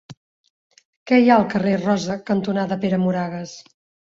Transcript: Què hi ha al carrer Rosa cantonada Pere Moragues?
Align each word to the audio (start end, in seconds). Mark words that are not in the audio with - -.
Què 1.11 1.19
hi 1.25 1.29
ha 1.29 1.35
al 1.35 1.45
carrer 1.51 1.75
Rosa 1.83 2.17
cantonada 2.31 2.81
Pere 2.87 3.01
Moragues? 3.07 3.55